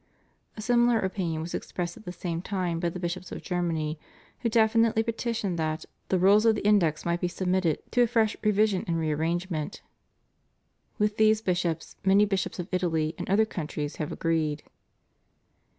A 0.57 0.63
similar 0.63 0.97
opinion 0.99 1.41
was 1.43 1.53
expressed 1.53 1.95
at 1.95 2.05
the 2.05 2.11
same 2.11 2.41
time 2.41 2.79
by 2.79 2.89
the 2.89 2.99
bishops 2.99 3.31
of 3.31 3.43
Germany, 3.43 3.99
who 4.39 4.49
definitely 4.49 5.03
petitioned 5.03 5.59
that 5.59 5.85
"the 6.09 6.17
rules 6.17 6.43
of 6.43 6.55
the 6.55 6.65
Index 6.65 7.05
might 7.05 7.21
be 7.21 7.27
sub 7.27 7.49
mitted 7.49 7.77
to 7.91 8.01
a 8.01 8.07
fresh 8.07 8.35
revision 8.41 8.83
and 8.87 8.95
a 8.95 8.99
rearrangement." 8.99 9.83
With 10.97 11.17
these 11.17 11.43
bishops 11.43 11.97
many 12.03 12.25
bishops 12.25 12.57
of 12.57 12.67
Italy 12.71 13.13
and 13.19 13.29
other 13.29 13.45
countries 13.45 13.97
have 13.97 14.11
agreed. 14.11 14.63